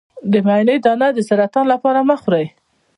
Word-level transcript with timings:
د 0.31 0.33
مڼې 0.47 0.75
دانه 0.85 1.07
د 1.13 1.19
سرطان 1.29 1.65
لپاره 1.73 1.99
مه 2.09 2.15
خورئ 2.21 2.47